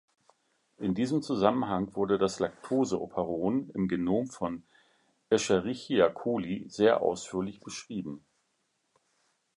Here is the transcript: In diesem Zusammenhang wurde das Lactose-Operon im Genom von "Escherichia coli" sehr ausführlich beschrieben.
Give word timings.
In 0.79 0.95
diesem 0.95 1.21
Zusammenhang 1.21 1.95
wurde 1.95 2.17
das 2.17 2.39
Lactose-Operon 2.39 3.69
im 3.75 3.87
Genom 3.87 4.25
von 4.31 4.63
"Escherichia 5.29 6.09
coli" 6.09 6.65
sehr 6.69 7.03
ausführlich 7.03 7.59
beschrieben. 7.59 8.25